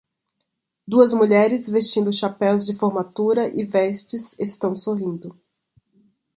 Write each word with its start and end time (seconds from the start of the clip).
Duas 0.87 1.13
mulheres 1.13 1.69
vestindo 1.69 2.11
chapéus 2.11 2.65
de 2.65 2.73
formatura 2.75 3.47
e 3.55 3.63
vestes 3.63 4.33
estão 4.39 4.73
sorrindo. 4.73 5.39